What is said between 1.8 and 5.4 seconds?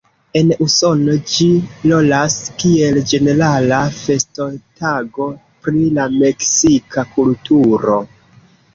rolas kiel ĝenerala festotago